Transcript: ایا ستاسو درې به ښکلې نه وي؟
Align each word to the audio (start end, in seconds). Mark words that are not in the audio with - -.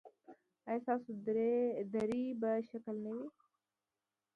ایا 0.67 0.81
ستاسو 0.83 1.11
درې 1.93 2.21
به 2.41 2.51
ښکلې 2.67 2.99
نه 3.03 3.11
وي؟ 3.17 3.25